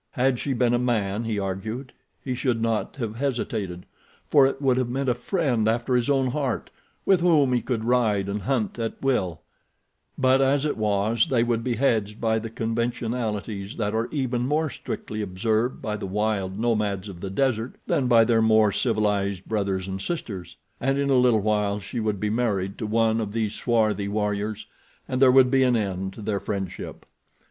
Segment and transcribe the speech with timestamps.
[0.13, 1.93] Had she been a man, he argued,
[2.23, 3.85] he should not have hesitated,
[4.31, 6.71] for it would have meant a friend after his own heart,
[7.05, 9.41] with whom he could ride and hunt at will;
[10.17, 14.71] but as it was they would be hedged by the conventionalities that are even more
[14.71, 19.87] strictly observed by the wild nomads of the desert than by their more civilized brothers
[19.87, 20.57] and sisters.
[20.79, 24.65] And in a little while she would be married to one of these swarthy warriors,
[25.07, 27.05] and there would be an end to their friendship.